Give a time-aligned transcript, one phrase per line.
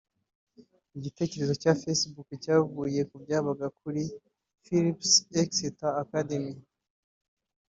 [0.97, 4.01] Igitekerezo cya Facebook cyavuye ku byabaga muri
[4.63, 6.53] Phillips Exeter Academy